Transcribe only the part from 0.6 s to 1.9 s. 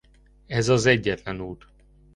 az egyetlen út.